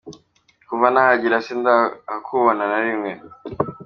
Kuva 0.67 0.85
nahagera 0.93 1.37
sindahakubona 1.45 2.63
na 2.71 2.79
rimwe. 2.85 3.11